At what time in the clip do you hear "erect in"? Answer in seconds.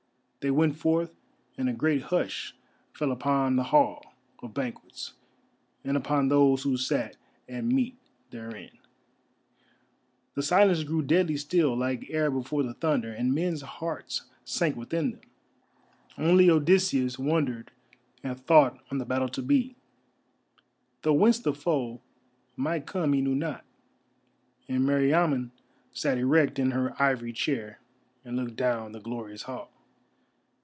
26.17-26.71